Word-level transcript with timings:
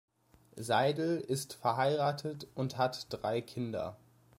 Seidl 0.55 1.17
ist 1.27 1.53
verheiratet 1.53 2.47
und 2.55 2.79
hat 2.79 3.05
drei 3.11 3.39
Kinder. 3.39 3.97